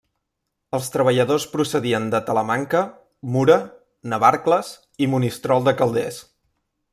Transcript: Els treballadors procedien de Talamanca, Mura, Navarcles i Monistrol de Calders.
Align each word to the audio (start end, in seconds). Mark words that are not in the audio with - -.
Els 0.75 0.87
treballadors 0.93 1.43
procedien 1.51 2.07
de 2.15 2.21
Talamanca, 2.29 2.81
Mura, 3.35 3.59
Navarcles 4.15 4.73
i 5.07 5.11
Monistrol 5.13 5.69
de 5.69 5.77
Calders. 5.83 6.19